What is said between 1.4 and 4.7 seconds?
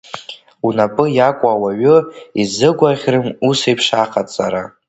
ауаҩы исзыгәаӷьрым усеиԥш аҟаҵара!